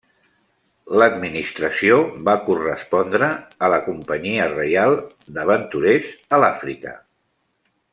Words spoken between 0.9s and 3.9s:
L'administració va correspondre a la